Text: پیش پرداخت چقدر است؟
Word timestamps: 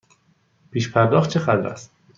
پیش 0.71 0.91
پرداخت 0.91 1.29
چقدر 1.29 1.67
است؟ 1.67 1.91